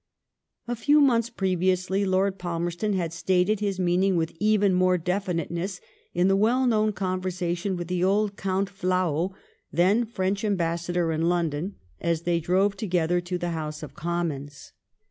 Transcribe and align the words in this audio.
A 0.67 0.75
few 0.75 0.99
months 0.99 1.29
previously. 1.29 2.05
Lord 2.05 2.39
Palmerston 2.39 2.93
had 2.93 3.13
stated 3.13 3.59
his 3.59 3.79
meaning 3.79 4.15
with 4.15 4.33
even 4.39 4.73
more 4.73 4.97
definiteness 4.97 5.79
in 6.11 6.27
the 6.27 6.35
well 6.35 6.65
known 6.65 6.91
conversation 6.91 7.77
with 7.77 7.91
old 8.03 8.35
Count 8.35 8.67
Flahault, 8.67 9.33
thenFrench 9.71 10.43
Ambassador 10.43 11.11
in 11.11 11.29
London, 11.29 11.75
as 11.99 12.23
they 12.23 12.39
drove 12.39 12.75
together 12.75 13.21
to 13.21 13.37
the 13.37 13.51
House 13.51 13.83
of 13.83 13.93
Commons. 13.93 14.73